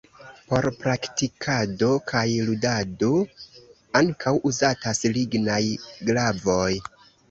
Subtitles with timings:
[0.53, 3.13] Por praktikado kaj ludado
[4.03, 5.65] ankaŭ uzatas lignaj
[6.13, 6.71] glavoj.